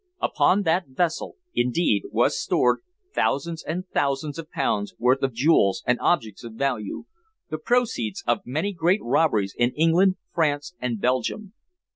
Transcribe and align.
Upon 0.19 0.63
that 0.63 0.87
vessel, 0.87 1.35
indeed, 1.53 2.05
was 2.09 2.35
stored 2.35 2.79
thousands 3.13 3.63
and 3.63 3.87
thousands 3.89 4.39
of 4.39 4.49
pounds' 4.49 4.95
worth 4.97 5.21
of 5.21 5.31
jewels 5.31 5.83
and 5.85 5.99
objects 6.01 6.43
of 6.43 6.53
value, 6.53 7.05
the 7.51 7.59
proceeds 7.59 8.23
of 8.25 8.39
many 8.43 8.73
great 8.73 9.01
robberies 9.03 9.53
in 9.55 9.69
England, 9.75 10.15
France 10.33 10.73
and 10.81 10.99
Belgium. 10.99 11.53